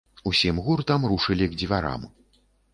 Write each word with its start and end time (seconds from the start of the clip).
Усім 0.29 0.61
гуртам 0.67 1.05
рушылі 1.13 1.51
к 1.53 1.61
дзвярам. 1.61 2.11